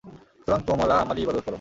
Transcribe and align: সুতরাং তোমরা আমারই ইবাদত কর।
সুতরাং 0.35 0.59
তোমরা 0.67 0.93
আমারই 0.97 1.21
ইবাদত 1.21 1.39
কর। 1.39 1.49